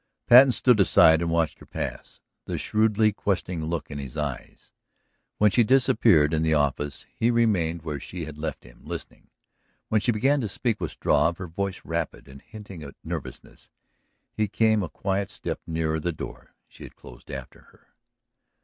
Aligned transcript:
Patten 0.25 0.51
stood 0.51 0.79
aside 0.79 1.21
and 1.21 1.29
watched 1.29 1.59
her 1.59 1.65
pass, 1.67 2.21
the 2.45 2.57
shrewdly 2.57 3.13
questioning 3.13 3.63
look 3.63 3.91
in 3.91 3.99
his 3.99 4.17
eyes. 4.17 4.73
When 5.37 5.51
she 5.51 5.63
disappeared 5.63 6.33
in 6.33 6.41
the 6.41 6.55
office 6.55 7.05
he 7.15 7.29
remained 7.29 7.83
where 7.83 7.99
she 7.99 8.25
had 8.25 8.39
left 8.39 8.63
him, 8.63 8.81
listening. 8.83 9.29
When 9.89 10.01
she 10.01 10.11
began 10.11 10.41
to 10.41 10.49
speak 10.49 10.81
with 10.81 10.89
Struve, 10.89 11.37
her 11.37 11.45
voice 11.45 11.81
rapid 11.85 12.27
and 12.27 12.41
hinting 12.41 12.81
at 12.81 12.95
nervousness, 13.03 13.69
he 14.33 14.47
came 14.47 14.81
a 14.81 14.89
quiet 14.89 15.29
step 15.29 15.61
nearer 15.67 15.99
the 15.99 16.11
door 16.11 16.55
she 16.67 16.81
had 16.81 16.95
closed 16.95 17.29
after 17.29 17.59
her. 17.61 17.89